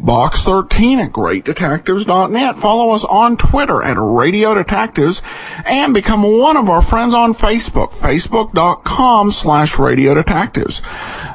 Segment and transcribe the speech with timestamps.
[0.00, 2.56] Box13 at greatdetectives.net.
[2.56, 5.22] Follow us on Twitter at Radio Detectives
[5.66, 10.82] and become one of our friends on Facebook, facebook.com slash Radio Detectives.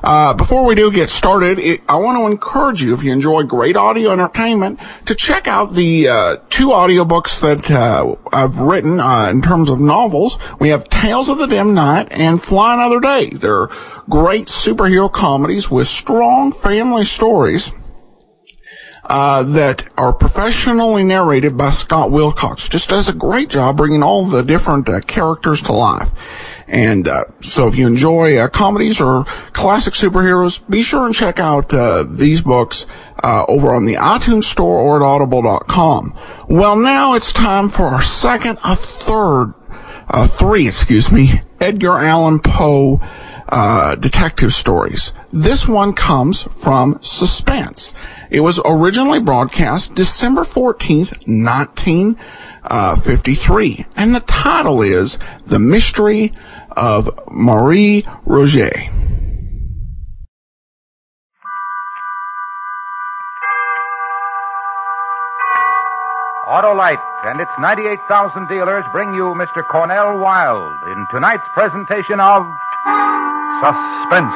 [0.03, 3.43] Uh, before we do get started, it, I want to encourage you, if you enjoy
[3.43, 9.29] great audio entertainment, to check out the uh, two audiobooks that uh, I've written uh,
[9.29, 10.39] in terms of novels.
[10.59, 13.29] We have Tales of the Dim Knight and Fly Another Day.
[13.29, 13.67] They're
[14.09, 17.73] great superhero comedies with strong family stories.
[19.05, 22.69] Uh, that are professionally narrated by Scott Wilcox.
[22.69, 26.09] Just does a great job bringing all the different uh, characters to life.
[26.67, 31.37] And uh, so if you enjoy uh, comedies or classic superheroes, be sure and check
[31.37, 32.87] out uh, these books
[33.21, 36.15] uh, over on the iTunes Store or at audible.com.
[36.47, 39.53] Well, now it's time for our second, a third,
[40.09, 43.01] uh, three, excuse me, Edgar Allan Poe
[43.53, 45.13] uh, detective stories.
[45.31, 47.93] This one comes from Suspense.
[48.31, 56.33] It was originally broadcast December 14th, 1953, and the title is The Mystery
[56.71, 58.89] of Marie Roget.
[66.47, 69.63] Autolite and its 98,000 dealers bring you Mr.
[69.69, 72.47] Cornel Wilde in tonight's presentation of
[72.83, 74.35] Suspense.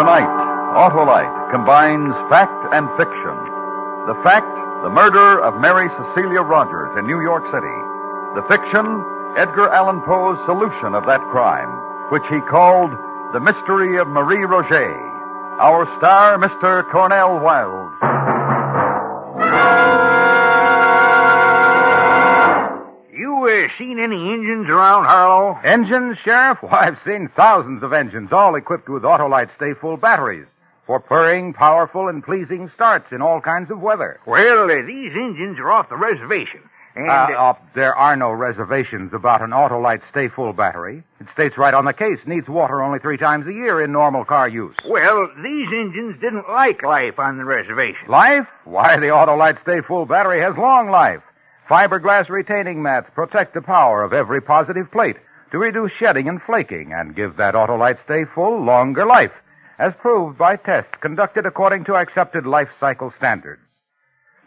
[0.00, 0.32] Tonight,
[0.80, 3.36] Autolite combines fact and fiction.
[4.06, 4.48] The fact,
[4.82, 7.78] the murder of Mary Cecilia Rogers in New York City.
[8.34, 9.04] The fiction,
[9.36, 11.68] Edgar Allan Poe's solution of that crime,
[12.10, 12.92] which he called
[13.34, 14.96] The Mystery of Marie Roget.
[15.60, 16.90] Our star, Mr.
[16.90, 17.92] Cornel Wilde.
[23.50, 25.58] You uh, seen any engines around Harlow?
[25.64, 26.58] Engines, Sheriff?
[26.62, 30.46] Why, I've seen thousands of engines, all equipped with Autolite Sta-Ful batteries
[30.86, 34.20] for purring, powerful, and pleasing starts in all kinds of weather.
[34.26, 36.60] Well, uh, these engines are off the reservation.
[36.96, 41.04] And, Uh, uh, uh, there are no reservations about an Autolite Sta-Ful battery.
[41.20, 44.24] It states right on the case, needs water only three times a year in normal
[44.24, 44.74] car use.
[44.88, 48.08] well, these engines didn't like life on the reservation.
[48.08, 48.48] Life?
[48.64, 51.22] Why, the Autolite Sta-Ful battery has long life.
[51.70, 55.14] Fiberglass retaining mats protect the power of every positive plate
[55.52, 59.30] to reduce shedding and flaking and give that Autolite Stay Full longer life,
[59.78, 63.62] as proved by tests conducted according to accepted life cycle standards.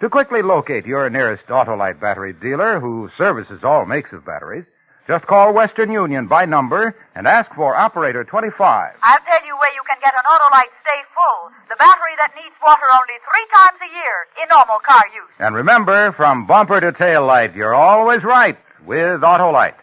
[0.02, 4.66] To quickly locate your nearest Autolite battery dealer who services all makes of batteries,
[5.08, 8.94] just call Western Union by number and ask for operator 25.
[9.04, 12.56] I'll tell you where you can get an Autolite Stay Full, the battery that needs
[12.66, 15.30] water only three times a year in normal car use.
[15.40, 19.76] And remember, from bumper to tail light, you're always right with Autolite.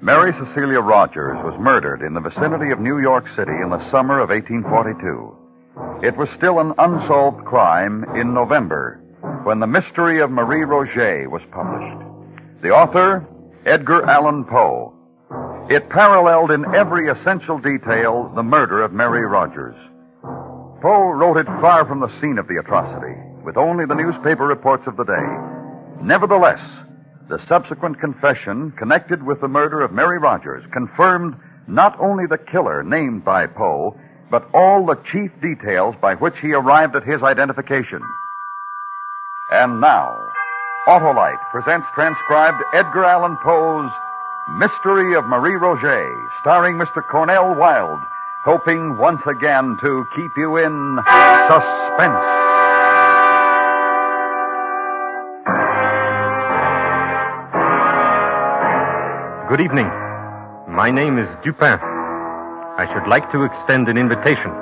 [0.00, 4.20] Mary Cecilia Rogers was murdered in the vicinity of New York City in the summer
[4.20, 6.06] of 1842.
[6.06, 9.00] It was still an unsolved crime in November
[9.42, 12.05] when The Mystery of Marie Roget was published.
[12.62, 13.26] The author,
[13.66, 14.94] Edgar Allan Poe.
[15.68, 19.76] It paralleled in every essential detail the murder of Mary Rogers.
[20.80, 23.14] Poe wrote it far from the scene of the atrocity,
[23.44, 26.02] with only the newspaper reports of the day.
[26.02, 26.60] Nevertheless,
[27.28, 31.34] the subsequent confession connected with the murder of Mary Rogers confirmed
[31.68, 33.98] not only the killer named by Poe,
[34.30, 38.00] but all the chief details by which he arrived at his identification.
[39.52, 40.25] And now,
[40.86, 43.90] Autolite presents transcribed Edgar Allan Poe's
[44.56, 47.04] Mystery of Marie Roget, starring Mr.
[47.04, 47.98] Cornel Wilde,
[48.44, 50.98] hoping once again to keep you in
[51.50, 52.22] suspense.
[59.50, 59.90] Good evening.
[60.70, 61.80] My name is Dupin.
[62.78, 64.52] I should like to extend an invitation.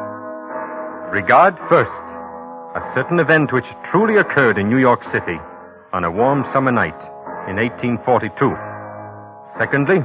[1.12, 1.90] Regard first
[2.74, 5.38] a certain event which truly occurred in New York City
[5.94, 6.98] on a warm summer night
[7.46, 8.34] in 1842.
[9.56, 10.02] Secondly,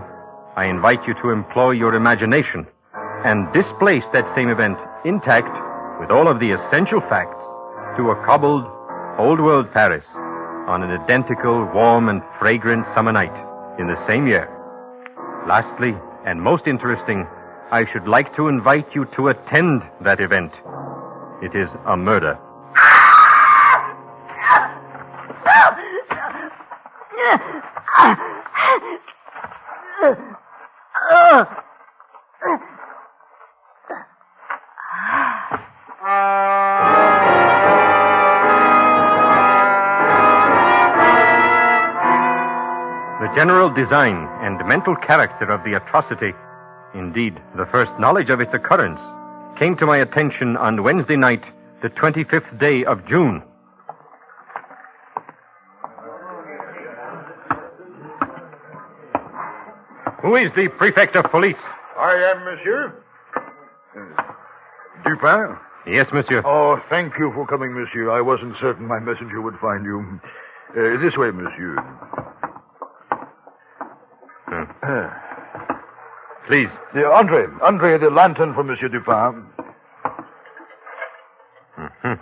[0.56, 2.68] I invite you to employ your imagination
[3.26, 5.50] and displace that same event intact
[6.00, 7.42] with all of the essential facts
[7.98, 8.66] to a cobbled
[9.18, 10.06] Old World Paris,
[10.70, 13.34] on an identical, warm, and fragrant summer night
[13.80, 14.46] in the same year.
[15.48, 17.26] Lastly, and most interesting,
[17.72, 20.54] I should like to invite you to attend that event.
[21.42, 22.38] It is a murder.
[43.40, 46.34] General design and mental character of the atrocity,
[46.94, 49.00] indeed, the first knowledge of its occurrence,
[49.58, 51.42] came to my attention on Wednesday night,
[51.82, 53.42] the 25th day of June.
[60.22, 61.64] Who is the prefect of police?
[61.98, 62.94] I am, monsieur.
[65.06, 65.56] Dupin?
[65.88, 66.42] Yes, monsieur.
[66.44, 68.12] Oh, thank you for coming, monsieur.
[68.12, 70.20] I wasn't certain my messenger would find you.
[70.72, 71.78] Uh, this way, monsieur.
[76.48, 76.70] Please.
[76.94, 79.46] The Andre, Andre, the lantern for Monsieur Dupin.
[81.78, 82.14] Mm-hmm.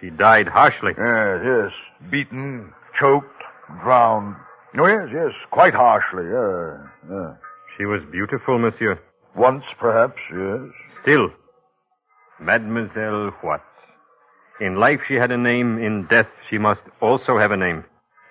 [0.00, 0.92] She died harshly.
[0.96, 2.10] Yes, yes.
[2.10, 3.42] Beaten, choked,
[3.82, 4.36] drowned.
[4.78, 5.32] Oh, yes, yes.
[5.50, 6.24] Quite harshly.
[6.24, 6.78] Yeah,
[7.10, 7.34] yeah.
[7.76, 8.98] She was beautiful, monsieur.
[9.34, 10.60] Once, perhaps, yes.
[11.02, 11.30] Still,
[12.40, 13.62] Mademoiselle what?
[14.60, 17.84] In life she had a name, in death she must also have a name.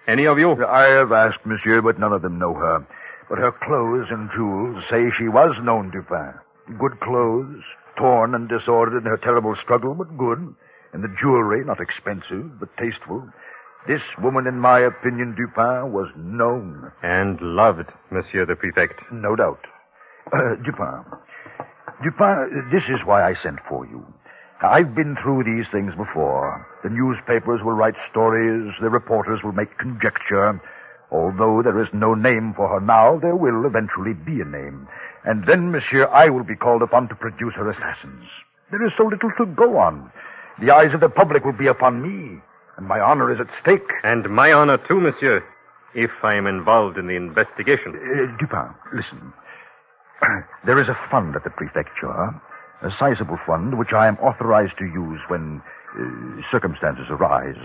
[0.07, 0.65] Any of you?
[0.65, 2.85] I have asked, monsieur, but none of them know her.
[3.31, 6.33] But her clothes and jewels say she was known Dupin.
[6.77, 7.63] Good clothes,
[7.95, 10.53] torn and disordered in her terrible struggle, but good.
[10.91, 13.25] And the jewelry, not expensive, but tasteful.
[13.87, 16.91] This woman, in my opinion, Dupin, was known.
[17.03, 18.99] And loved, monsieur the prefect.
[19.13, 19.65] No doubt.
[20.33, 21.05] Uh, Dupin.
[22.03, 24.05] Dupin, this is why I sent for you.
[24.61, 26.67] I've been through these things before.
[26.83, 30.61] The newspapers will write stories, the reporters will make conjecture.
[31.11, 34.87] Although there is no name for her now, there will eventually be a name.
[35.25, 38.25] And then, monsieur, I will be called upon to produce her assassins.
[38.71, 40.11] There is so little to go on.
[40.59, 42.39] The eyes of the public will be upon me,
[42.77, 43.91] and my honor is at stake.
[44.03, 45.43] And my honor too, monsieur,
[45.93, 47.93] if I am involved in the investigation.
[47.95, 49.33] Uh, Dupin, listen.
[50.65, 52.09] there is a fund at the prefecture,
[52.81, 55.61] a sizable fund which I am authorized to use when
[55.99, 57.59] uh, circumstances arise.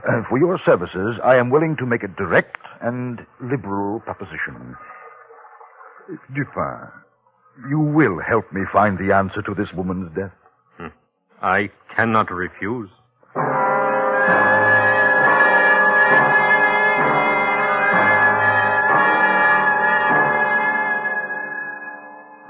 [0.00, 4.74] Uh, for your services, I am willing to make a direct and liberal proposition.
[6.34, 6.88] Dupin,
[7.68, 10.32] you will help me find the answer to this woman's death.
[11.40, 12.88] I cannot refuse.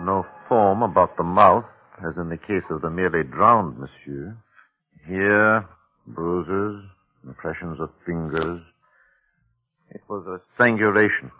[0.04, 1.64] No foam about the mouth,
[2.06, 4.36] as in the case of the merely drowned, monsieur.
[5.06, 5.66] Here,
[6.06, 6.84] bruises,
[7.24, 8.60] impressions of fingers.
[9.90, 11.30] It was a strangulation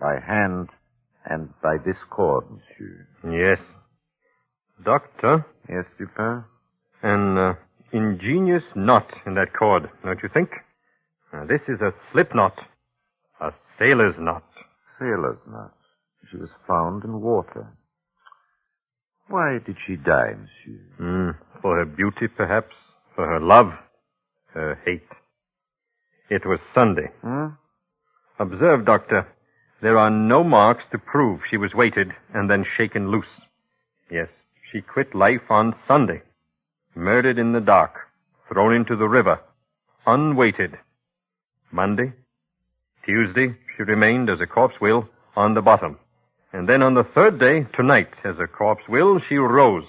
[0.00, 0.68] by hand
[1.24, 3.08] and by this cord, monsieur.
[3.24, 3.58] Yes.
[4.84, 6.44] Doctor, Yes, Dupin?
[7.02, 7.54] an uh,
[7.92, 10.50] ingenious knot in that cord, don't you think?
[11.32, 12.56] Now, this is a slip knot.
[13.40, 14.44] A sailor's knot.
[14.98, 15.74] Sailor's knot.
[16.30, 17.66] She was found in water.
[19.28, 20.80] Why did she die, monsieur?
[20.98, 21.30] Hmm.
[21.60, 22.74] For her beauty, perhaps.
[23.14, 23.72] For her love.
[24.56, 25.12] Her hate.
[26.30, 27.10] It was Sunday.
[27.20, 27.48] Hmm?
[28.38, 29.28] Observe, Doctor.
[29.82, 33.26] There are no marks to prove she was weighted and then shaken loose.
[34.10, 34.30] Yes,
[34.72, 36.22] she quit life on Sunday.
[36.94, 38.08] Murdered in the dark.
[38.48, 39.40] Thrown into the river.
[40.06, 40.78] Unweighted.
[41.70, 42.14] Monday.
[43.04, 45.98] Tuesday, she remained, as a corpse will, on the bottom.
[46.54, 49.84] And then on the third day, tonight, as a corpse will, she rose,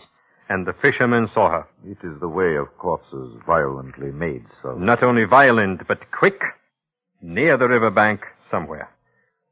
[0.50, 1.68] and the fishermen saw her.
[1.86, 4.76] It is the way of corpses violently made so.
[4.76, 6.42] Not only violent, but quick,
[7.22, 8.90] near the river bank somewhere.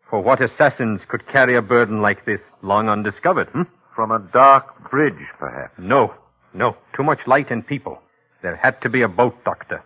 [0.09, 3.63] For what assassins could carry a burden like this long undiscovered, hmm?
[3.95, 5.73] From a dark bridge, perhaps.
[5.77, 6.13] No,
[6.53, 7.99] no, too much light and people.
[8.41, 9.83] There had to be a boat, Doctor.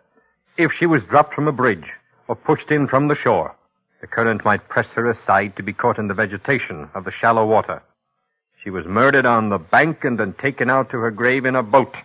[0.58, 1.86] If she was dropped from a bridge,
[2.28, 3.56] or pushed in from the shore,
[4.02, 7.46] the current might press her aside to be caught in the vegetation of the shallow
[7.46, 7.82] water.
[8.64, 11.64] She was murdered on the bank and then taken out to her grave in a
[11.64, 11.96] boat.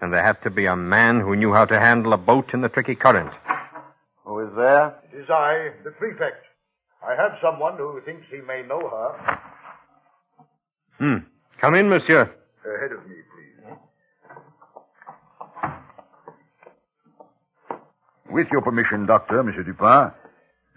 [0.00, 2.60] And there had to be a man who knew how to handle a boat in
[2.62, 3.32] the tricky current.
[4.24, 4.94] Who is there?
[5.12, 6.44] It is I, the prefect.
[7.06, 9.38] I have someone who thinks he may know her.
[10.98, 11.16] Hmm.
[11.60, 12.22] Come in, monsieur.
[12.22, 13.76] Ahead of me, please.
[18.30, 20.10] With your permission, Doctor, Monsieur Dupin.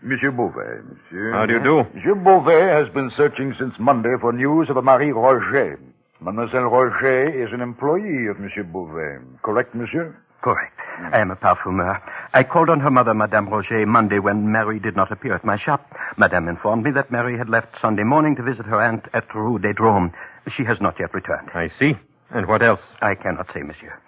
[0.03, 1.31] Monsieur Beauvais, monsieur.
[1.33, 1.83] How do you do?
[1.95, 5.79] Monsieur Beauvais has been searching since Monday for news of a Marie Roget.
[6.21, 9.17] Mademoiselle Roget is an employee of Monsieur Beauvais.
[9.43, 10.15] Correct, monsieur?
[10.43, 10.73] Correct.
[11.11, 11.99] I am a parfumeur.
[12.33, 15.57] I called on her mother, Madame Roget, Monday when Mary did not appear at my
[15.57, 15.91] shop.
[16.15, 19.57] Madame informed me that Mary had left Sunday morning to visit her aunt at Rue
[19.57, 20.13] des Drômes.
[20.55, 21.49] She has not yet returned.
[21.55, 21.95] I see.
[22.29, 22.81] And what else?
[23.01, 23.99] I cannot say, monsieur.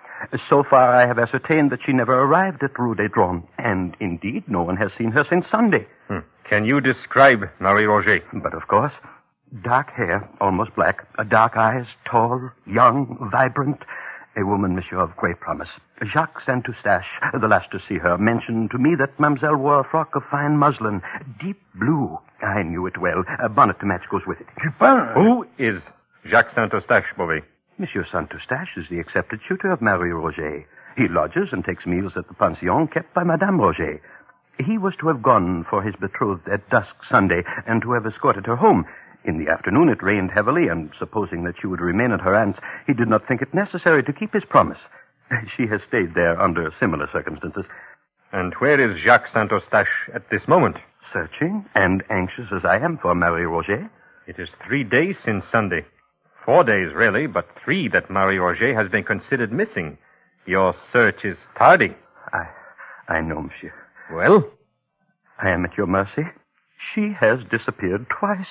[0.50, 4.44] So far, I have ascertained that she never arrived at Rue des Drômes, and indeed,
[4.48, 5.88] no one has seen her since Sunday.
[6.08, 6.20] Hmm.
[6.44, 8.24] Can you describe Marie Roget?
[8.34, 8.94] But of course.
[9.64, 13.80] Dark hair, almost black, dark eyes, tall, young, vibrant.
[14.38, 15.70] A woman, monsieur, of great promise.
[16.06, 17.08] Jacques Saint Eustache,
[17.42, 20.56] the last to see her, mentioned to me that Mademoiselle wore a frock of fine
[20.56, 21.02] muslin,
[21.42, 22.18] deep blue.
[22.42, 23.24] I knew it well.
[23.44, 24.48] A bonnet to match goes with it.
[24.62, 25.08] Dupin!
[25.16, 25.82] Who is
[26.30, 27.42] Jacques Saint Eustache, Beauvais?
[27.80, 30.66] Monsieur Saint Eustache is the accepted tutor of Marie Roget.
[30.98, 34.02] He lodges and takes meals at the pension kept by Madame Roget.
[34.60, 38.46] He was to have gone for his betrothed at dusk Sunday and to have escorted
[38.48, 38.86] her home.
[39.24, 42.60] In the afternoon it rained heavily, and supposing that she would remain at her aunt's,
[42.86, 44.80] he did not think it necessary to keep his promise.
[45.56, 47.64] She has stayed there under similar circumstances.
[48.34, 50.76] And where is Jacques Saint Eustache at this moment?
[51.14, 53.90] Searching and anxious as I am for Marie Roget.
[54.28, 55.86] It is three days since Sunday.
[56.50, 60.00] Four days, really, but three that Marie Roget has been considered missing.
[60.48, 61.96] Your search is tardy.
[62.34, 62.46] I,
[63.08, 63.72] I know, monsieur.
[64.12, 64.50] Well?
[65.40, 66.24] I am at your mercy.
[66.96, 68.48] She has disappeared twice.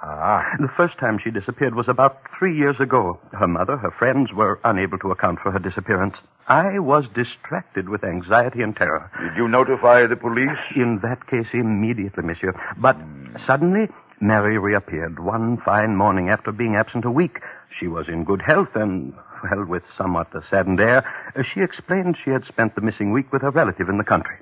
[0.00, 0.44] Ah.
[0.60, 3.18] The first time she disappeared was about three years ago.
[3.32, 6.14] Her mother, her friends were unable to account for her disappearance.
[6.46, 9.10] I was distracted with anxiety and terror.
[9.20, 10.58] Did you notify the police?
[10.76, 12.54] In that case, immediately, monsieur.
[12.78, 12.96] But
[13.44, 13.88] suddenly,
[14.24, 17.40] Mary reappeared one fine morning after being absent a week.
[17.78, 19.12] She was in good health and,
[19.42, 21.04] well, with somewhat a saddened air,
[21.52, 24.36] she explained she had spent the missing week with a relative in the country.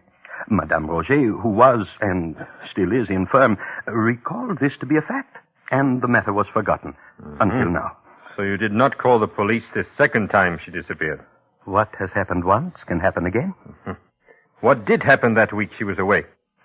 [0.48, 2.36] Madame Roget, who was and
[2.70, 5.36] still is infirm, recalled this to be a fact
[5.72, 7.40] and the matter was forgotten mm-hmm.
[7.40, 7.96] until now.
[8.36, 11.24] So you did not call the police the second time she disappeared?
[11.64, 13.54] What has happened once can happen again.
[14.60, 16.22] What did happen that week she was away?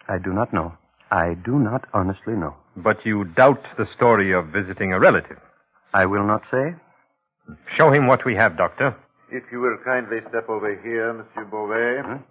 [0.07, 0.77] I do not know.
[1.11, 2.55] I do not honestly know.
[2.75, 5.37] But you doubt the story of visiting a relative?
[5.93, 6.75] I will not say.
[7.77, 8.95] Show him what we have, Doctor.
[9.31, 12.01] If you will kindly step over here, Monsieur Beauvais.
[12.05, 12.23] Hmm?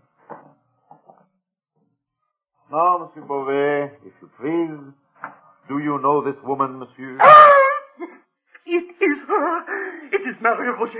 [2.70, 4.92] Now, Monsieur Beauvais, if you please.
[5.68, 7.18] Do you know this woman, monsieur?
[8.66, 9.60] It is her.
[10.12, 10.94] It is Marie Roget.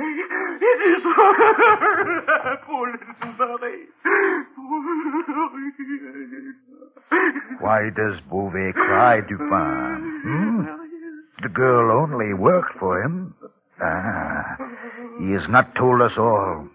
[0.63, 2.57] It is her.
[2.65, 3.87] Poor little Marie.
[7.61, 10.21] Why does Beauvais cry, Dupin?
[10.23, 10.65] Hmm?
[11.43, 13.35] The girl only worked for him.
[13.83, 14.57] Ah,
[15.19, 16.69] he has not told us all.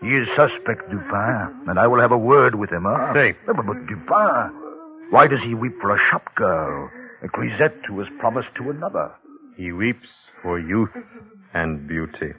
[0.00, 2.84] He is suspect, Dupin, and I will have a word with him.
[2.86, 3.12] Huh?
[3.14, 3.34] Say.
[3.46, 4.52] But, but Dupin,
[5.10, 6.90] why does he weep for a shop girl?
[7.22, 9.12] A grisette who was promised to another.
[9.56, 10.08] He weeps
[10.42, 10.90] for youth
[11.52, 12.32] and beauty.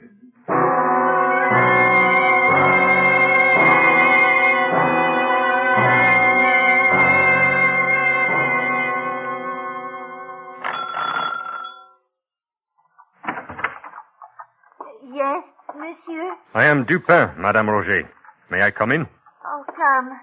[15.14, 15.44] Yes,
[15.74, 16.30] monsieur?
[16.54, 18.06] I am Dupin, Madame Roget.
[18.50, 19.06] May I come in?
[19.44, 20.20] Oh, come.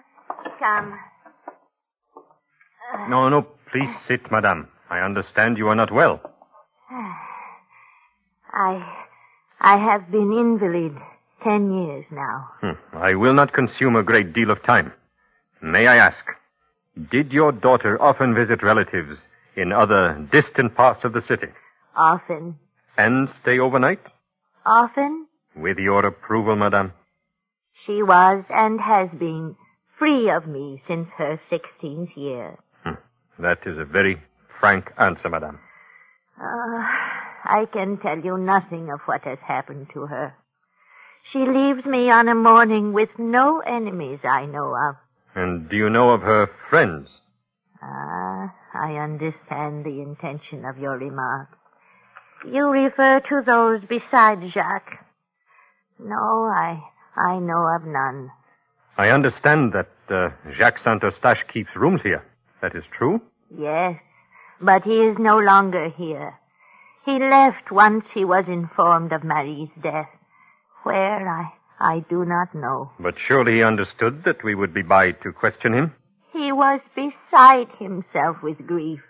[0.59, 0.99] Come.
[3.09, 4.67] No, no, please sit, Madame.
[4.89, 6.21] I understand you are not well.
[8.53, 8.99] I.
[9.59, 10.97] I have been invalid
[11.43, 12.49] ten years now.
[12.61, 12.97] Hmm.
[12.97, 14.93] I will not consume a great deal of time.
[15.61, 16.23] May I ask,
[17.11, 19.19] did your daughter often visit relatives
[19.55, 21.47] in other distant parts of the city?
[21.95, 22.59] Often.
[22.97, 24.01] And stay overnight?
[24.65, 25.27] Often?
[25.55, 26.93] With your approval, Madame?
[27.85, 29.55] She was and has been
[29.97, 32.57] free of me since her sixteenth year.
[32.83, 32.93] Hmm.
[33.39, 34.21] That is a very
[34.59, 35.59] frank answer, Madame.
[36.41, 36.83] Uh,
[37.43, 40.35] I can tell you nothing of what has happened to her.
[41.31, 44.95] She leaves me on a morning with no enemies I know of.
[45.35, 47.09] And do you know of her friends?
[47.81, 51.49] Ah, I understand the intention of your remark.
[52.45, 54.99] You refer to those besides Jacques.
[55.99, 56.81] No, I,
[57.15, 58.31] I know of none.
[58.97, 62.23] I understand that uh, Jacques Saint-Eustache keeps rooms here.
[62.61, 63.21] That is true?
[63.57, 63.99] Yes,
[64.61, 66.39] but he is no longer here.
[67.05, 70.09] He left once he was informed of Marie's death.
[70.83, 72.91] Where, I, I do not know.
[72.99, 75.93] But surely he understood that we would be by to question him?
[76.31, 79.01] He was beside himself with grief.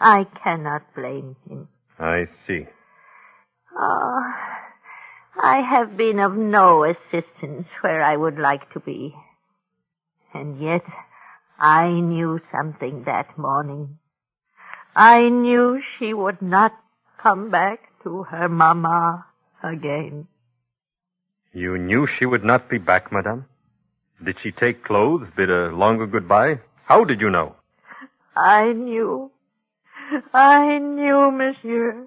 [0.00, 1.68] I cannot blame him.
[1.98, 2.66] I see.
[3.76, 4.32] Oh,
[5.42, 9.14] I have been of no assistance where I would like to be.
[10.32, 10.84] And yet,
[11.58, 13.98] I knew something that morning.
[14.94, 16.72] I knew she would not
[17.22, 19.26] come back to her mamma
[19.62, 20.26] again.
[21.52, 23.46] You knew she would not be back, Madame?
[24.24, 26.60] Did she take clothes, bid a longer goodbye?
[26.84, 27.56] How did you know?
[28.36, 29.30] I knew.
[30.34, 32.06] I knew, monsieur.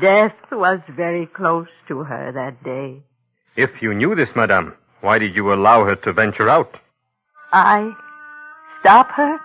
[0.00, 3.02] Death was very close to her that day.
[3.56, 6.76] If you knew this, madame, why did you allow her to venture out?
[7.52, 7.92] I
[8.80, 9.38] stop her?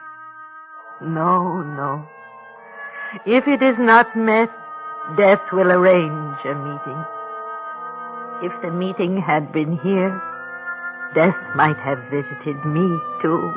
[1.02, 2.08] No, no.
[3.26, 4.52] If it is not met,
[5.18, 7.06] death will arrange a meeting.
[8.44, 10.22] If the meeting had been here,
[11.16, 13.52] death might have visited me too.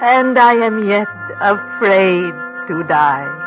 [0.00, 1.08] And I am yet
[1.40, 2.32] afraid
[2.68, 3.45] to die.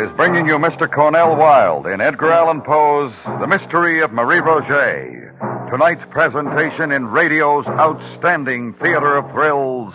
[0.00, 0.90] Is bringing you Mr.
[0.90, 5.70] Cornel Wilde in Edgar Allan Poe's The Mystery of Marie Roget.
[5.70, 9.92] Tonight's presentation in radio's outstanding theater of thrills,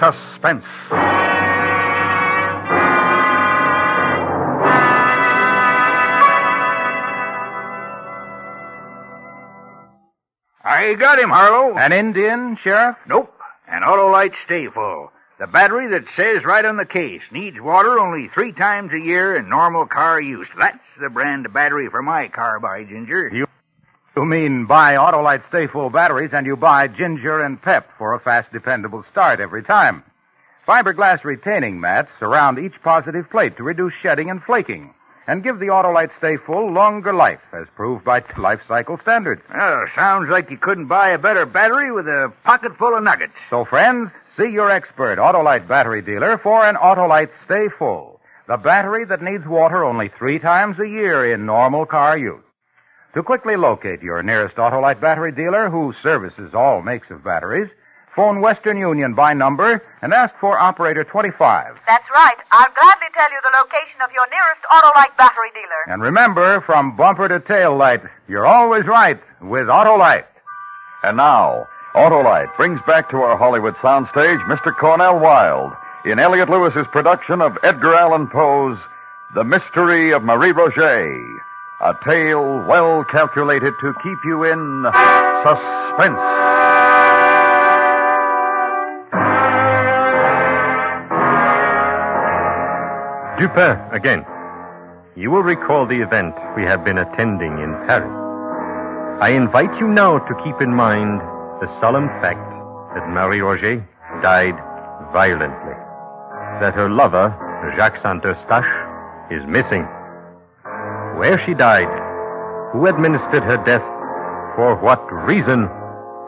[0.00, 0.64] Suspense.
[10.64, 11.76] I got him, Harlow.
[11.76, 12.96] An Indian, Sheriff?
[13.06, 13.34] Nope.
[13.70, 15.12] An Autolite Sta-Ful.
[15.38, 19.36] The battery that says right on the case needs water only three times a year
[19.36, 20.48] in normal car use.
[20.58, 23.30] That's the brand of battery for my car, by Ginger.
[23.32, 23.46] You,
[24.16, 28.50] you mean buy Autolite Sta-Ful batteries and you buy Ginger and Pep for a fast,
[28.52, 30.02] dependable start every time.
[30.66, 34.92] Fiberglass retaining mats surround each positive plate to reduce shedding and flaking
[35.28, 39.42] and give the Autolite Sta-Ful longer life, as proved by life cycle standards.
[39.54, 43.34] Well, sounds like you couldn't buy a better battery with a pocket full of nuggets.
[43.50, 49.04] So, friends, see your expert Autolite battery dealer for an Autolite Stay Full, the battery
[49.04, 52.42] that needs water only three times a year in normal car use.
[53.14, 57.68] To quickly locate your nearest Autolite battery dealer who services all makes of batteries,
[58.14, 61.74] phone Western Union by number and ask for operator 25.
[61.86, 62.36] That's right.
[62.52, 65.92] I'll gladly tell you the location of your nearest Autolite battery dealer.
[65.92, 70.26] And remember, from bumper to tail light, you're always right with Autolite.
[71.02, 71.66] And now,
[71.98, 74.72] Autolite brings back to our Hollywood soundstage Mr.
[74.72, 75.72] Cornel Wilde
[76.04, 78.78] in Elliott Lewis's production of Edgar Allan Poe's
[79.34, 81.38] The Mystery of Marie Roget,
[81.80, 84.86] a tale well calculated to keep you in
[85.42, 86.22] suspense.
[93.40, 94.24] Dupin, again.
[95.16, 98.14] You will recall the event we have been attending in Paris.
[99.20, 101.20] I invite you now to keep in mind
[101.60, 102.38] the solemn fact
[102.94, 103.82] that Marie Roget
[104.22, 104.54] died
[105.12, 105.74] violently.
[106.60, 107.34] That her lover,
[107.76, 108.70] Jacques Saint-Eustache,
[109.30, 109.82] is missing.
[111.18, 111.90] Where she died,
[112.72, 113.82] who administered her death,
[114.54, 115.68] for what reason,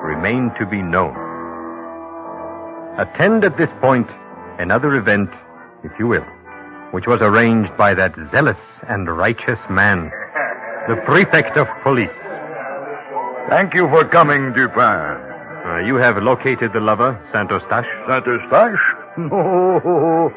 [0.03, 1.15] remain to be known.
[2.99, 4.09] Attend at this point
[4.59, 5.31] another event,
[5.85, 6.27] if you will,
[6.91, 10.11] which was arranged by that zealous and righteous man,
[10.89, 12.11] the prefect of police.
[13.51, 14.79] Thank you for coming, Dupin.
[15.67, 17.89] Uh, you have located the lover, Saint-Eustache?
[18.09, 18.87] Saint-Eustache?
[19.19, 20.33] No,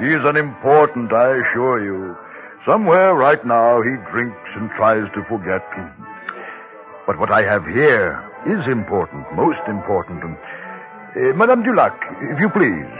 [0.00, 2.16] he's unimportant, I assure you.
[2.66, 5.62] Somewhere right now he drinks and tries to forget.
[7.06, 10.24] But what I have here is important, most important.
[10.24, 12.90] Uh, Madame Dulac, if you please.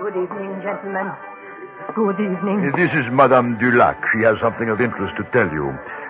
[0.00, 1.12] Good evening, gentlemen.
[1.94, 2.72] Good evening.
[2.72, 4.00] Uh, This is Madame Dulac.
[4.12, 5.68] She has something of interest to tell you.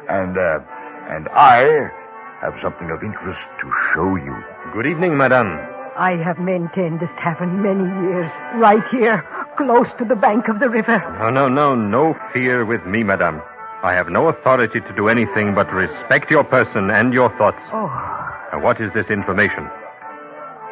[0.09, 0.61] And, uh,
[1.11, 1.91] and I
[2.45, 4.37] have something of interest to show you.
[4.75, 5.49] Good evening, madame.
[5.97, 9.25] I have maintained this tavern many years, right here,
[9.57, 10.99] close to the bank of the river.
[11.21, 13.41] No, no, no, no fear with me, madame.
[13.83, 17.61] I have no authority to do anything but respect your person and your thoughts.
[17.73, 17.89] Oh,
[18.53, 19.69] And what is this information?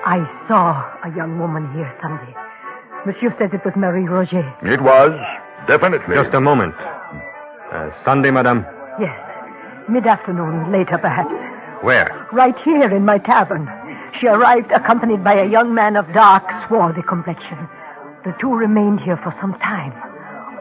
[0.05, 2.35] I saw a young woman here Sunday.
[3.07, 4.45] Monsieur says it was Marie Roget.
[4.63, 5.13] It was,
[5.69, 6.17] definitely.
[6.17, 6.75] Just a moment.
[7.73, 8.67] Uh, Sunday, madame.
[9.01, 9.17] Yes.
[9.89, 11.33] Mid-afternoon, later perhaps.
[11.83, 12.29] Where?
[12.33, 13.69] Right here in my tavern.
[14.21, 17.69] She arrived accompanied by a young man of dark, swarthy complexion.
[18.25, 19.93] The two remained here for some time.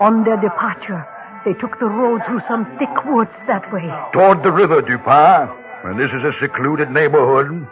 [0.02, 1.06] On their departure,
[1.46, 3.86] they took the road through some thick woods that way.
[4.14, 5.50] Toward the river, Dupin.
[5.86, 7.68] And this is a secluded neighborhood.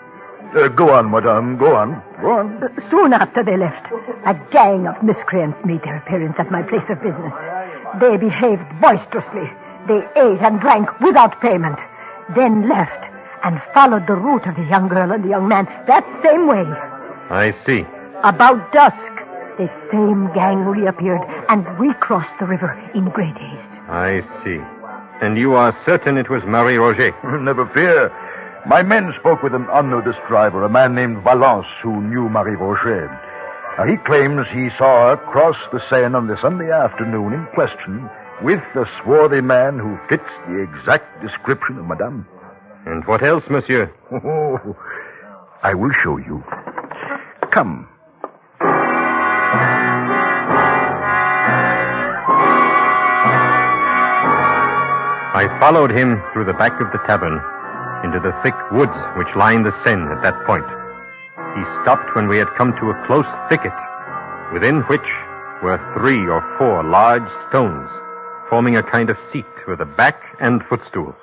[0.56, 2.02] Uh, go on, madame, go on.
[2.22, 2.64] Go on.
[2.64, 3.86] Uh, Soon after they left,
[4.26, 7.34] a gang of miscreants made their appearance at my place of business.
[8.00, 9.50] They behaved boisterously.
[9.88, 11.80] They ate and drank without payment,
[12.36, 13.09] then left
[13.44, 16.66] and followed the route of the young girl and the young man that same way.
[17.30, 17.86] I see.
[18.24, 18.98] About dusk,
[19.58, 23.80] the same gang reappeared and recrossed the river in great haste.
[23.90, 24.60] I see.
[25.22, 27.14] And you are certain it was Marie Roget?
[27.44, 28.10] Never fear.
[28.66, 33.10] My men spoke with an unnoticed driver, a man named Valence, who knew Marie Roget.
[33.78, 38.10] Now, he claims he saw her cross the Seine on the Sunday afternoon in question
[38.42, 42.28] with the swarthy man who fits the exact description of Madame.
[42.86, 43.92] And what else, monsieur?
[44.12, 44.76] Oh,
[45.64, 46.44] I will show you.
[47.52, 47.88] Come.
[55.32, 57.40] I followed him through the back of the tavern
[58.04, 60.66] into the thick woods which lined the Seine at that point.
[61.56, 63.74] He stopped when we had come to a close thicket,
[64.54, 65.08] within which
[65.64, 67.90] were three or four large stones,
[68.50, 71.16] forming a kind of seat with a back and footstool.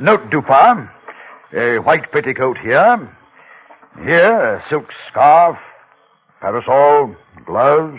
[0.00, 0.88] Note, Dupin.
[1.54, 3.16] A white petticoat here.
[4.04, 5.58] Here, a silk scarf,
[6.40, 7.98] parasol, gloves,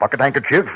[0.00, 0.66] pocket handkerchief.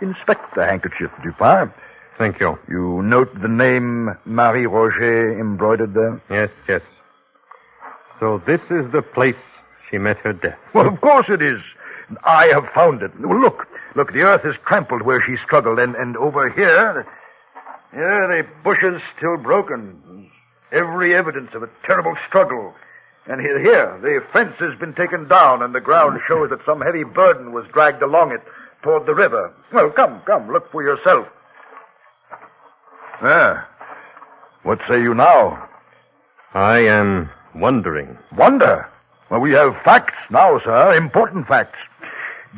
[0.00, 1.72] Inspect the handkerchief, Dupin.
[2.18, 2.58] Thank you.
[2.68, 6.20] You note the name Marie Roget embroidered there?
[6.30, 6.82] Yes, yes.
[8.20, 9.36] So this is the place
[9.90, 10.58] she met her death.
[10.74, 11.60] Well, of course it is.
[12.24, 13.18] I have found it.
[13.18, 13.66] Look.
[13.96, 17.06] Look, the earth is trampled where she struggled, and, and over here,
[17.92, 20.30] here, the bushes still broken.
[20.72, 22.74] Every evidence of a terrible struggle.
[23.26, 26.80] And here, here, the fence has been taken down, and the ground shows that some
[26.80, 28.40] heavy burden was dragged along it
[28.82, 29.52] toward the river.
[29.72, 31.26] Well, come, come, look for yourself.
[33.22, 33.66] There.
[34.62, 35.68] What say you now?
[36.54, 38.18] I am wondering.
[38.36, 38.88] Wonder?
[39.30, 40.94] Well, we have facts now, sir.
[40.94, 41.78] Important facts.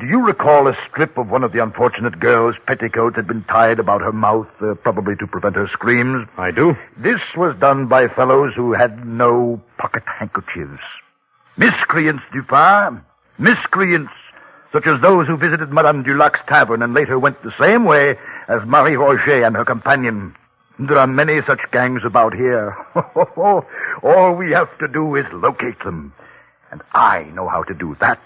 [0.00, 3.78] Do you recall a strip of one of the unfortunate girl's petticoats had been tied
[3.78, 6.26] about her mouth, uh, probably to prevent her screams?
[6.38, 6.74] I do.
[6.96, 10.82] This was done by fellows who had no pocket handkerchiefs.
[11.58, 13.02] Miscreants, Dupin.
[13.36, 14.12] Miscreants,
[14.72, 18.16] such as those who visited Madame Dulac's tavern and later went the same way
[18.48, 20.34] as Marie Roget and her companion.
[20.78, 22.74] There are many such gangs about here.
[23.36, 26.14] All we have to do is locate them.
[26.70, 28.20] And I know how to do that.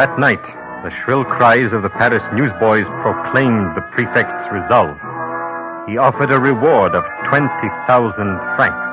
[0.00, 0.40] That night,
[0.82, 4.96] the shrill cries of the Paris newsboys proclaimed the prefect's resolve.
[5.86, 8.16] He offered a reward of 20,000
[8.56, 8.90] francs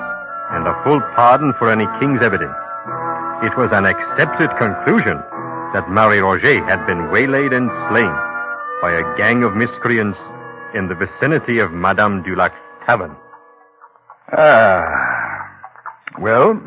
[0.51, 2.57] and a full pardon for any king's evidence.
[3.39, 5.21] It was an accepted conclusion
[5.71, 8.11] that Marie Roget had been waylaid and slain
[8.81, 10.19] by a gang of miscreants
[10.73, 13.15] in the vicinity of Madame Dulac's tavern.
[14.31, 14.83] Ah.
[16.19, 16.61] Well,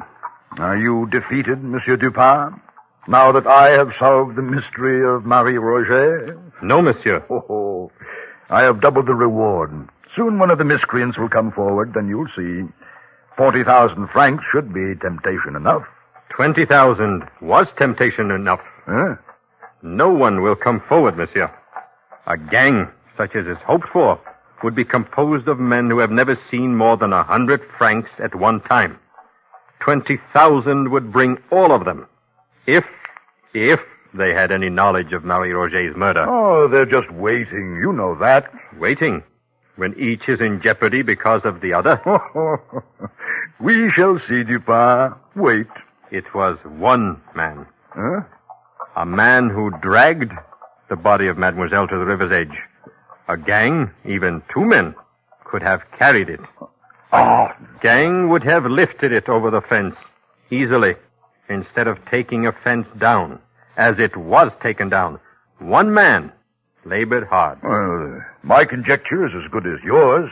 [0.59, 2.61] are you defeated, Monsieur Dupin?
[3.09, 6.39] Now that I have solved the mystery of Marie Roget?
[6.63, 7.25] No, monsieur.
[7.31, 7.91] Oh,
[8.49, 9.89] I have doubled the reward.
[10.15, 12.69] Soon one of the miscreants will come forward, then you'll see.
[13.37, 15.83] Forty thousand francs should be temptation enough.
[16.31, 18.61] Twenty thousand was temptation enough.
[18.87, 19.17] Huh?
[19.83, 21.51] No one will come forward, monsieur.
[22.27, 24.21] A gang, such as is hoped for,
[24.63, 28.35] would be composed of men who have never seen more than a hundred francs at
[28.35, 28.99] one time.
[29.81, 32.07] Twenty thousand would bring all of them.
[32.67, 32.85] If,
[33.55, 33.81] if
[34.15, 36.27] they had any knowledge of Marie Roget's murder.
[36.29, 37.79] Oh, they're just waiting.
[37.81, 38.53] You know that.
[38.79, 39.23] Waiting?
[39.77, 42.01] When each is in jeopardy because of the other?
[43.61, 45.15] we shall see, Dupin.
[45.37, 45.69] Wait.
[46.11, 47.67] It was one man.
[47.91, 48.23] Huh?
[48.97, 50.33] A man who dragged
[50.89, 52.59] the body of Mademoiselle to the river's edge.
[53.31, 54.93] A gang, even two men,
[55.45, 56.41] could have carried it.
[57.13, 57.47] Oh.
[57.81, 59.95] Gang would have lifted it over the fence
[60.51, 60.97] easily
[61.49, 63.39] instead of taking a fence down,
[63.77, 65.21] as it was taken down.
[65.61, 66.33] One man
[66.85, 67.61] labored hard.
[67.63, 70.29] Well, my conjecture is as good as yours.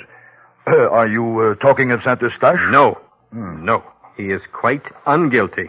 [0.66, 2.66] Uh, are you uh, talking of Saint Eustache?
[2.70, 2.98] No.
[3.30, 3.84] No.
[4.16, 5.68] He is quite unguilty.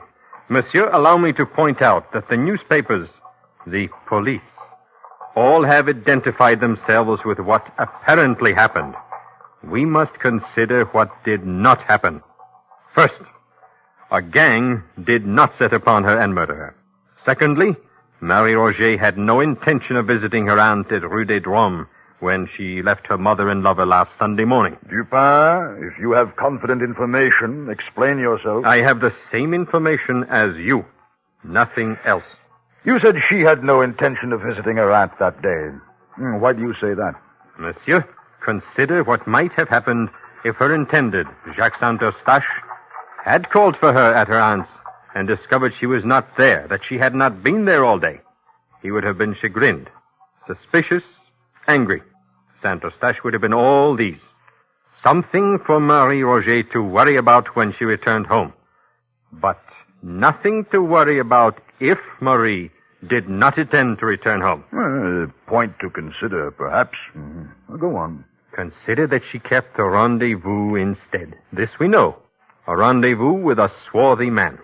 [0.50, 3.08] Monsieur, allow me to point out that the newspapers,
[3.68, 4.42] the police,
[5.36, 8.96] all have identified themselves with what apparently happened.
[9.64, 12.22] We must consider what did not happen.
[12.96, 13.20] First,
[14.12, 16.76] a gang did not set upon her and murder her.
[17.26, 17.76] Secondly,
[18.22, 21.88] Marie Roget had no intention of visiting her aunt at Rue des Drômes
[22.20, 24.78] when she left her mother and lover last Sunday morning.
[24.90, 28.66] Dupin, if you have confident information, explain yourself.
[28.66, 30.86] I have the same information as you.
[31.44, 32.24] Nothing else.
[32.86, 35.70] You said she had no intention of visiting her aunt that day.
[36.16, 37.14] Hmm, Why do you say that?
[37.58, 38.06] Monsieur,
[38.44, 40.10] consider what might have happened
[40.46, 42.48] if her intended, Jacques Saint Eustache,
[43.24, 44.70] had called for her at her aunt's
[45.14, 48.22] and discovered she was not there, that she had not been there all day.
[48.82, 49.90] He would have been chagrined,
[50.48, 51.04] suspicious,
[51.68, 52.02] angry.
[52.64, 54.20] Saint Eustache would have been all these.
[55.04, 58.54] Something for Marie Roget to worry about when she returned home.
[59.34, 59.62] But
[60.02, 62.72] nothing to worry about if Marie
[63.08, 64.64] did not intend to return home.
[64.74, 66.98] Uh, point to consider, perhaps.
[67.16, 67.50] Mm.
[67.80, 68.26] Go on.
[68.54, 71.36] Consider that she kept a rendezvous instead.
[71.54, 72.18] This we know.
[72.68, 74.60] A rendezvous with a swarthy man.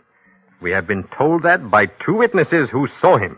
[0.62, 3.38] We have been told that by two witnesses who saw him.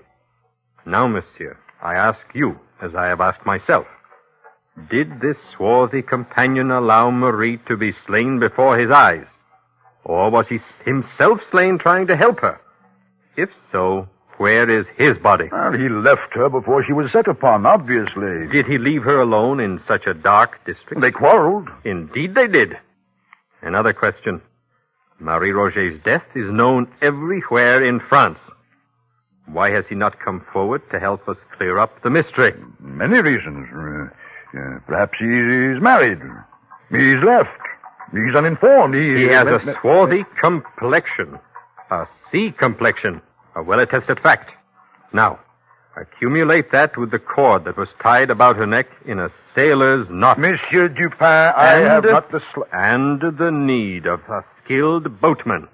[0.85, 3.85] Now, monsieur, I ask you, as I have asked myself,
[4.89, 9.25] did this swarthy companion allow Marie to be slain before his eyes?
[10.03, 12.59] Or was he himself slain trying to help her?
[13.37, 15.47] If so, where is his body?
[15.51, 18.47] Well, he left her before she was set upon, obviously.
[18.51, 21.01] Did he leave her alone in such a dark district?
[21.01, 21.69] They quarreled.
[21.85, 22.77] Indeed they did.
[23.61, 24.41] Another question.
[25.19, 28.39] Marie Roget's death is known everywhere in France.
[29.47, 32.53] Why has he not come forward to help us clear up the mystery?
[32.79, 33.67] Many reasons.
[33.73, 36.19] Uh, uh, perhaps he's married.
[36.91, 37.49] He's left.
[38.11, 38.95] He's uninformed.
[38.95, 41.39] He, he has a swarthy complexion.
[41.89, 43.21] A sea complexion.
[43.57, 44.51] A well-attested fact.
[45.11, 45.39] Now,
[45.99, 50.37] accumulate that with the cord that was tied about her neck in a sailor's knot.
[50.37, 55.67] Monsieur Dupin, I and, have not the sl- And the need of a skilled boatman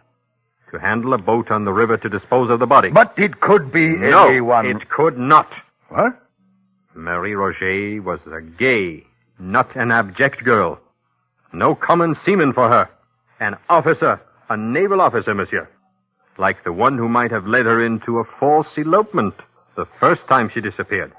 [0.72, 2.89] to handle a boat on the river to dispose of the body.
[2.89, 4.65] But it could be no, anyone.
[4.65, 5.52] it could not.
[5.89, 6.17] What?
[6.96, 9.04] Marie Roget was a gay,
[9.39, 10.80] not an abject girl.
[11.52, 12.89] No common seaman for her.
[13.41, 15.67] An officer, a naval officer, monsieur.
[16.38, 19.36] Like the one who might have led her into a false elopement
[19.76, 21.13] the first time she disappeared.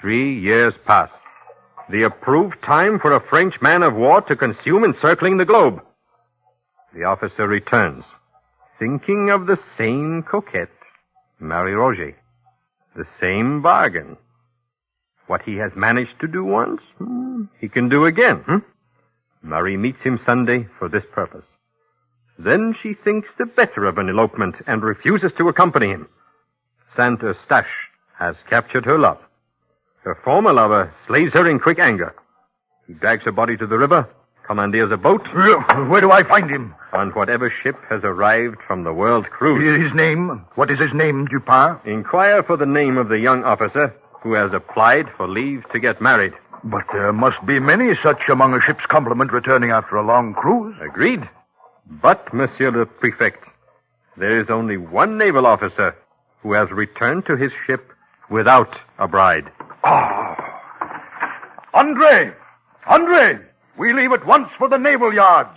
[0.00, 1.10] Three years pass.
[1.90, 5.80] The approved time for a French man of war to consume encircling the globe.
[6.94, 8.04] The officer returns,
[8.78, 10.70] thinking of the same coquette,
[11.38, 12.14] Marie Roget.
[12.96, 14.16] The same bargain.
[15.26, 18.38] What he has managed to do once, hmm, he can do again.
[18.46, 18.58] Hmm?
[19.42, 21.44] Marie meets him Sunday for this purpose.
[22.38, 26.08] Then she thinks the better of an elopement and refuses to accompany him.
[26.96, 27.66] Saint Eustache
[28.18, 29.18] has captured her love.
[30.02, 32.14] Her former lover slays her in quick anger.
[32.86, 34.08] He drags her body to the river,
[34.46, 35.22] commandeers a boat.
[35.34, 36.74] Uh, where do I find him?
[36.92, 39.82] On whatever ship has arrived from the world cruise.
[39.82, 40.44] His name?
[40.54, 41.78] What is his name, Dupin?
[41.84, 46.00] Inquire for the name of the young officer who has applied for leave to get
[46.00, 46.32] married.
[46.64, 50.76] But there must be many such among a ship's complement returning after a long cruise.
[50.80, 51.28] Agreed.
[51.88, 53.44] But, Monsieur le Prefect,
[54.16, 55.94] there is only one naval officer
[56.42, 57.92] who has returned to his ship
[58.28, 59.50] without a bride.
[59.84, 60.36] Ah.
[61.74, 62.32] Andre!
[62.86, 63.38] Andre!
[63.78, 65.50] We leave at once for the naval yards.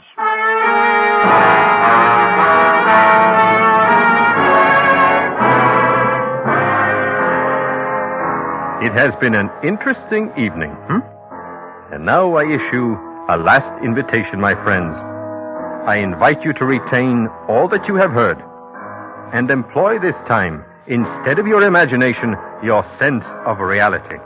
[8.82, 11.00] It has been an interesting evening, hmm?
[11.94, 12.96] And now I issue
[13.30, 15.09] a last invitation, my friends.
[15.88, 18.44] I invite you to retain all that you have heard
[19.34, 24.18] and employ this time, instead of your imagination, your sense of reality.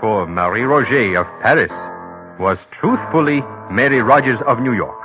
[0.00, 1.70] For Marie Roget of Paris
[2.38, 4.98] was truthfully Mary Rogers of New York.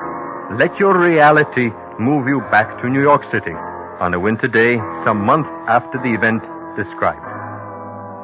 [0.57, 3.53] Let your reality move you back to New York City
[3.99, 6.41] on a winter day some months after the event
[6.75, 7.25] described.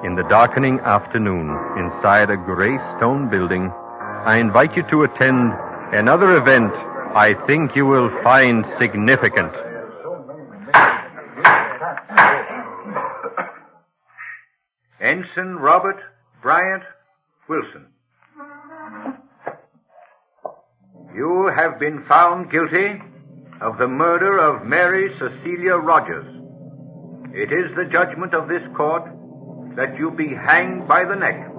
[0.05, 3.71] In the darkening afternoon, inside a gray stone building,
[4.25, 5.53] I invite you to attend
[5.93, 6.73] another event
[7.13, 9.53] I think you will find significant.
[14.99, 15.97] Ensign Robert
[16.41, 16.83] Bryant
[17.47, 17.87] Wilson.
[21.13, 23.01] You have been found guilty
[23.61, 26.25] of the murder of Mary Cecilia Rogers.
[27.33, 29.03] It is the judgment of this court
[29.75, 31.49] that you be hanged by the neck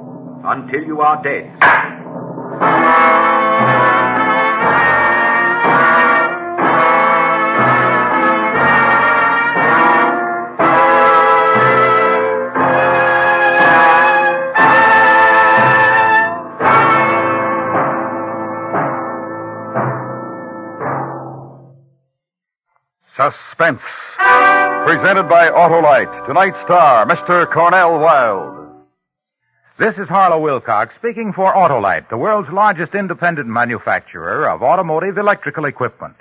[0.45, 1.96] until you are dead.
[23.67, 23.83] Suspense.
[24.87, 26.27] Presented by Autolite.
[26.27, 27.53] Tonight's star, Mr.
[27.53, 28.85] Cornel Wilde.
[29.79, 35.65] This is Harlow Wilcox speaking for Autolite, the world's largest independent manufacturer of automotive electrical
[35.65, 36.15] equipment.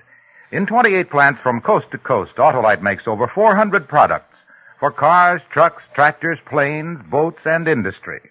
[0.52, 4.36] In 28 plants from coast to coast, Autolite makes over 400 products
[4.80, 8.22] for cars, trucks, tractors, planes, boats, and industry.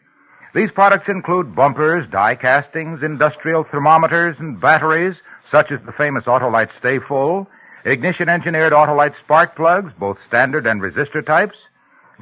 [0.54, 5.14] These products include bumpers, die castings, industrial thermometers, and batteries,
[5.50, 7.46] such as the famous Autolite Sta-Ful,
[7.84, 11.56] ignition engineered Autolite spark plugs, both standard and resistor types,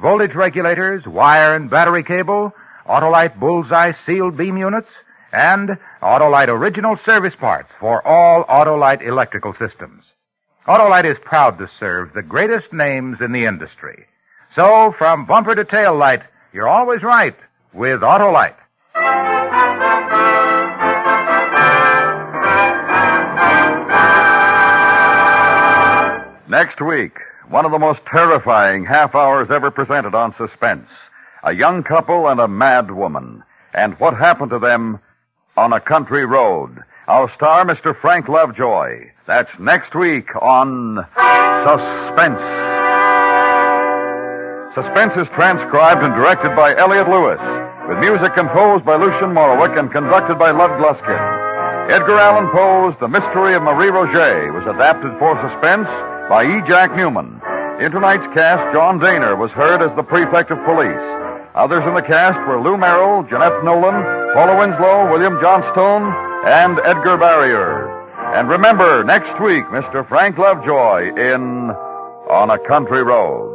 [0.01, 2.53] voltage regulators, wire and battery cable,
[2.87, 4.89] Autolite bullseye sealed beam units,
[5.31, 5.69] and
[6.01, 10.03] Autolite original service parts for all Autolite electrical systems.
[10.67, 14.05] Autolite is proud to serve the greatest names in the industry.
[14.55, 16.21] So, from bumper to tail light,
[16.53, 17.35] you're always right
[17.73, 18.55] with Autolite.
[26.53, 27.17] Next week,
[27.49, 30.87] one of the most terrifying half hours ever presented on Suspense.
[31.43, 33.41] A young couple and a mad woman.
[33.73, 34.99] And what happened to them
[35.57, 36.77] on a country road.
[37.07, 37.99] Our star, Mr.
[37.99, 39.09] Frank Lovejoy.
[39.25, 40.97] That's next week on
[41.65, 42.43] Suspense.
[44.77, 47.41] Suspense is transcribed and directed by Elliott Lewis,
[47.89, 51.89] with music composed by Lucien Moraweck and conducted by Lud Gluskin.
[51.89, 55.89] Edgar Allan Poe's The Mystery of Marie Roget was adapted for Suspense
[56.29, 56.61] by E.
[56.67, 57.41] Jack Neuman.
[57.81, 61.07] In tonight's cast, John Dehner was heard as the prefect of police.
[61.55, 64.01] Others in the cast were Lou Merrill, Jeanette Nolan,
[64.33, 66.09] Paula Winslow, William Johnstone,
[66.45, 67.89] and Edgar Barrier.
[68.33, 70.07] And remember, next week, Mr.
[70.07, 71.69] Frank Lovejoy in
[72.31, 73.53] On a Country Road.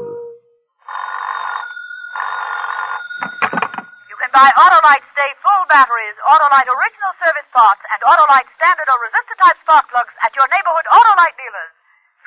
[4.07, 8.99] You can buy Autolite Stay Full batteries, Autolite original service parts, and Autolite standard or
[9.09, 11.75] resistor type spark plugs at your neighborhood Autolite dealers.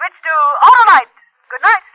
[0.01, 0.33] Switch to
[0.65, 1.13] Autolite.
[1.51, 1.85] Good night.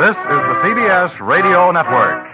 [0.00, 2.24] This is the CBS Radio Network.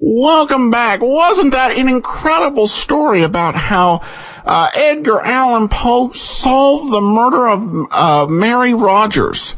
[0.00, 1.00] Welcome back.
[1.00, 4.02] Wasn't that an incredible story about how
[4.44, 9.56] uh, Edgar Allan Poe solved the murder of uh, Mary Rogers?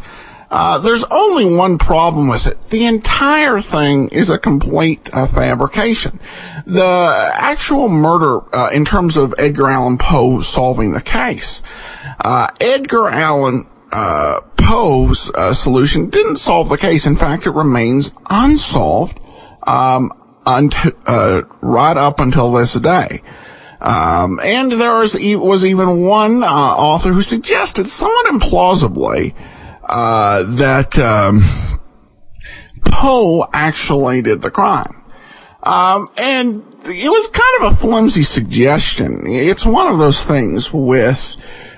[0.50, 2.70] Uh, there's only one problem with it.
[2.70, 6.20] The entire thing is a complete uh, fabrication.
[6.64, 11.60] The actual murder, uh, in terms of Edgar Allan Poe solving the case,
[12.24, 17.04] uh, Edgar Allan uh, Poe's uh, solution didn't solve the case.
[17.04, 19.18] In fact, it remains unsolved
[19.66, 20.12] um,
[20.46, 23.22] right up until this day.
[23.84, 29.34] Um, and there was, was even one author who suggested, somewhat implausibly,
[29.86, 31.42] uh, that um,
[32.82, 35.02] Poe actually did the crime.
[35.62, 39.26] Um, and it was kind of a flimsy suggestion.
[39.26, 41.36] It's one of those things with,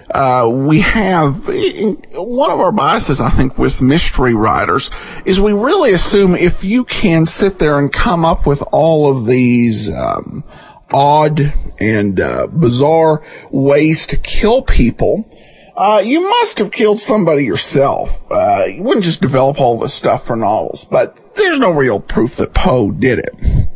[0.08, 4.92] uh, we have, one of our biases, I think, with mystery writers
[5.24, 9.26] is we really assume if you can sit there and come up with all of
[9.26, 10.44] these, um,
[10.92, 15.28] odd and, uh, bizarre ways to kill people,
[15.76, 18.24] uh, you must have killed somebody yourself.
[18.30, 22.36] Uh, you wouldn't just develop all this stuff for novels, but there's no real proof
[22.36, 23.68] that Poe did it.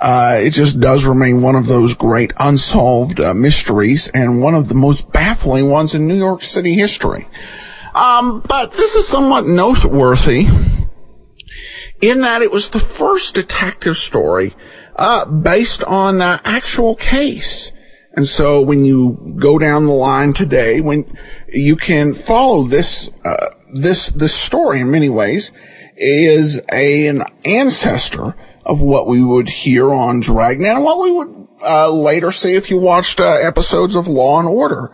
[0.00, 4.68] Uh, it just does remain one of those great unsolved uh, mysteries and one of
[4.68, 7.28] the most baffling ones in New York City history.
[7.94, 10.48] Um, but this is somewhat noteworthy
[12.00, 14.54] in that it was the first detective story
[14.96, 17.72] uh, based on an actual case.
[18.14, 21.06] And so when you go down the line today, when
[21.48, 25.50] you can follow this, uh, this, this story in many ways
[25.96, 31.48] is a, an ancestor of what we would hear on Dragnet and what we would,
[31.66, 34.92] uh, later see if you watched, uh, episodes of Law and Order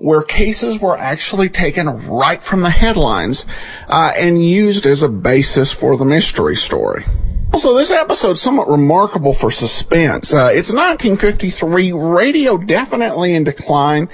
[0.00, 3.44] where cases were actually taken right from the headlines,
[3.86, 7.04] uh, and used as a basis for the mystery story.
[7.52, 10.32] Also, this episode's somewhat remarkable for suspense.
[10.32, 14.08] Uh, it's 1953, radio definitely in decline,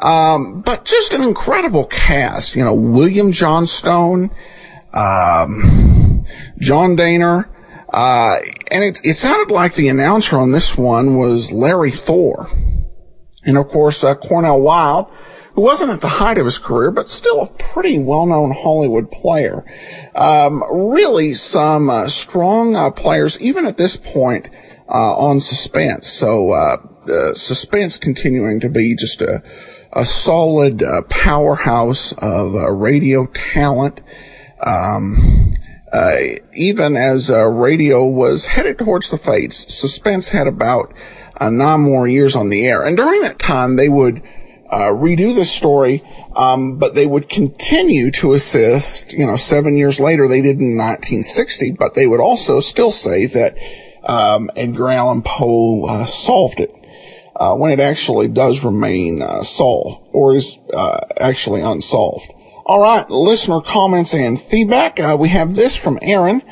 [0.00, 2.56] um, but just an incredible cast.
[2.56, 4.30] You know, William Johnstone,
[4.92, 6.26] um,
[6.58, 7.48] John Dehner,
[7.92, 8.38] uh,
[8.70, 12.48] and it, it sounded like the announcer on this one was Larry Thor.
[13.44, 15.08] And of course, uh, Cornel Wilde,
[15.54, 19.64] who wasn't at the height of his career, but still a pretty well-known Hollywood player.
[20.14, 24.48] Um, really some uh, strong uh, players, even at this point,
[24.88, 26.08] uh, on suspense.
[26.08, 26.76] So uh,
[27.08, 29.42] uh, suspense continuing to be just a,
[29.92, 34.00] a solid uh, powerhouse of radio talent.
[34.64, 35.52] Um,
[36.54, 40.94] even as radio was headed towards the fates, suspense had about
[41.40, 44.22] nine more years on the air, and during that time they would
[44.72, 46.02] uh, redo the story,
[46.34, 49.12] um, but they would continue to assist.
[49.12, 53.26] You know, seven years later, they did in 1960, but they would also still say
[53.26, 53.58] that
[54.02, 56.72] um, Edgar Allan Poe uh, solved it.
[57.34, 62.30] Uh, when it actually does remain uh, solved or is uh, actually unsolved.
[62.64, 65.00] All right, listener comments and feedback.
[65.00, 66.42] Uh, we have this from Aaron.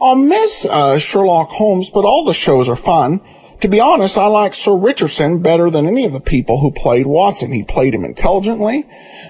[0.00, 0.66] I'll miss
[0.98, 3.20] Sherlock Holmes, but all the shows are fun.
[3.60, 7.06] To be honest, I like Sir Richardson better than any of the people who played
[7.06, 7.52] Watson.
[7.52, 8.86] He played him intelligently,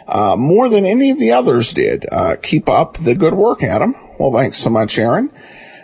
[0.09, 2.07] uh, more than any of the others did.
[2.11, 3.95] Uh, keep up the good work, Adam.
[4.19, 5.31] Well, thanks so much, Aaron.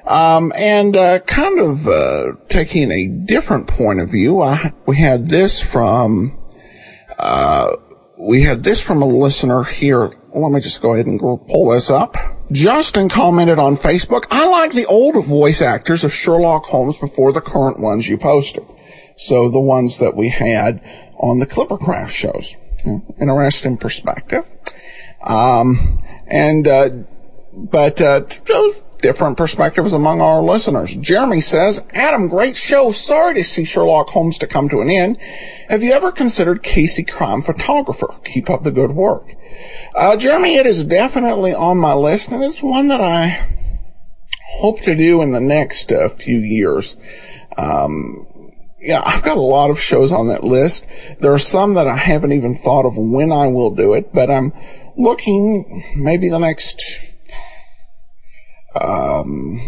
[0.07, 5.27] Um, and uh, kind of uh, taking a different point of view, I, we had
[5.27, 6.37] this from
[7.19, 7.77] uh,
[8.19, 10.11] we had this from a listener here.
[10.35, 12.17] Let me just go ahead and pull this up.
[12.53, 17.41] Justin commented on Facebook, I like the old voice actors of Sherlock Holmes before the
[17.41, 18.65] current ones you posted.
[19.17, 20.83] So the ones that we had
[21.17, 22.57] on the Clippercraft shows.
[23.21, 24.49] Interesting perspective.
[25.23, 26.89] Um, and, uh,
[27.53, 30.95] but, uh, those different perspectives among our listeners.
[30.97, 32.91] Jeremy says, Adam, great show.
[32.91, 35.21] Sorry to see Sherlock Holmes to come to an end.
[35.69, 38.09] Have you ever considered Casey Crime Photographer?
[38.25, 39.35] Keep up the good work.
[39.95, 43.47] Uh, Jeremy, it is definitely on my list, and it's one that I
[44.59, 46.97] hope to do in the next uh, few years.
[47.57, 48.27] Um,
[48.81, 50.87] yeah, I've got a lot of shows on that list.
[51.19, 54.31] There are some that I haven't even thought of when I will do it, but
[54.31, 54.53] I'm
[54.97, 56.83] looking maybe the next
[58.81, 59.59] um,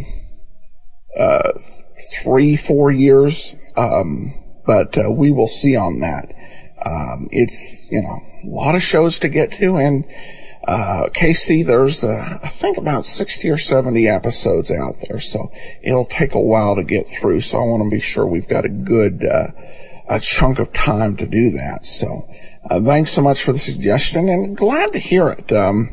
[1.18, 1.53] uh,
[2.22, 3.55] three, four years.
[3.76, 4.34] Um,
[4.64, 6.34] but uh, we will see on that.
[6.85, 10.05] Um, it's you know a lot of shows to get to, and
[10.66, 15.51] uh, Casey, there's uh, I think about sixty or seventy episodes out there, so
[15.83, 17.41] it'll take a while to get through.
[17.41, 19.49] So I want to be sure we've got a good uh,
[20.09, 21.85] a chunk of time to do that.
[21.87, 22.28] So
[22.70, 25.53] uh, thanks so much for the suggestion, and glad to hear it.
[25.53, 25.91] Um,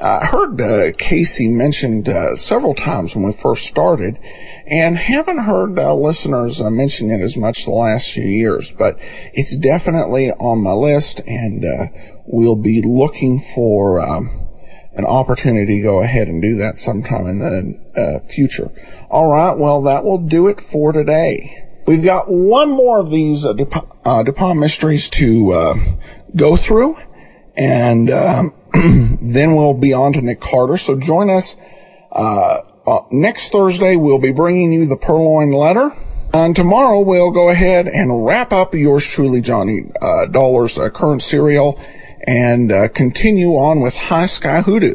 [0.00, 4.18] I heard uh, Casey mentioned uh, several times when we first started,
[4.66, 8.72] and haven't heard uh, listeners uh, mention it as much the last few years.
[8.72, 8.98] But
[9.32, 11.86] it's definitely on my list, and uh,
[12.26, 14.48] we'll be looking for um,
[14.92, 18.70] an opportunity to go ahead and do that sometime in the uh, future.
[19.08, 21.62] All right, well that will do it for today.
[21.86, 25.74] We've got one more of these uh, Dupin mysteries to
[26.34, 26.98] go through,
[27.56, 28.10] and.
[28.10, 28.52] Um,
[29.22, 30.76] then we'll be on to Nick Carter.
[30.76, 31.56] So join us
[32.12, 33.96] uh, uh, next Thursday.
[33.96, 35.92] We'll be bringing you the Purloined Letter.
[36.34, 41.22] And tomorrow we'll go ahead and wrap up yours truly, Johnny uh, Dollar's uh, current
[41.22, 41.80] serial
[42.26, 44.94] and uh, continue on with High Sky Hoodoo.